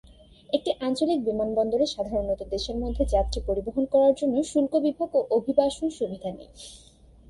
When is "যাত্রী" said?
3.05-3.39